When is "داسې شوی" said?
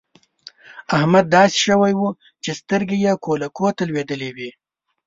1.37-1.93